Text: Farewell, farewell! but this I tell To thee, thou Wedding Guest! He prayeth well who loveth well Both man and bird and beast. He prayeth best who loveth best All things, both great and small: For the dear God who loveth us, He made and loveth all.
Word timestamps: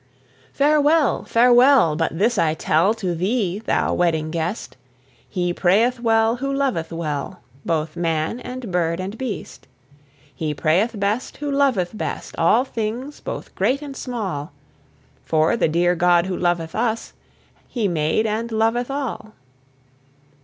Farewell, 0.51 1.25
farewell! 1.25 1.95
but 1.95 2.17
this 2.17 2.39
I 2.39 2.55
tell 2.55 2.95
To 2.95 3.13
thee, 3.13 3.59
thou 3.63 3.93
Wedding 3.93 4.31
Guest! 4.31 4.75
He 5.29 5.53
prayeth 5.53 5.99
well 5.99 6.37
who 6.37 6.51
loveth 6.51 6.91
well 6.91 7.43
Both 7.63 7.95
man 7.95 8.39
and 8.39 8.71
bird 8.71 8.99
and 8.99 9.15
beast. 9.15 9.67
He 10.33 10.55
prayeth 10.55 10.99
best 10.99 11.37
who 11.37 11.51
loveth 11.51 11.95
best 11.95 12.35
All 12.39 12.65
things, 12.65 13.19
both 13.19 13.53
great 13.53 13.83
and 13.83 13.95
small: 13.95 14.53
For 15.23 15.55
the 15.55 15.67
dear 15.67 15.93
God 15.93 16.25
who 16.25 16.35
loveth 16.35 16.73
us, 16.73 17.13
He 17.67 17.87
made 17.87 18.25
and 18.25 18.51
loveth 18.51 18.89
all. 18.89 19.35